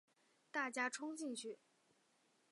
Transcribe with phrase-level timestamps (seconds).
[0.49, 1.59] 大家冲进去